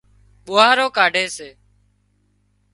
[0.45, 1.49] ٻوهارو ڪاڍي سي